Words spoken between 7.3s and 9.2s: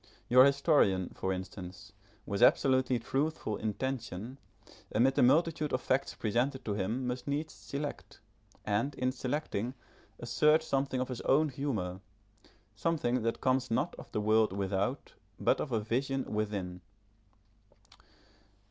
select, and in